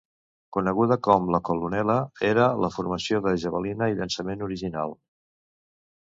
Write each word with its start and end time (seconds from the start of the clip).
Coneguda 0.55 0.95
com 1.07 1.27
la 1.33 1.39
"colunela", 1.49 1.97
era 2.29 2.47
la 2.65 2.69
formació 2.77 3.19
de 3.25 3.33
javalina 3.41 3.91
i 3.91 3.97
llançament 3.99 4.41
original 4.47 4.97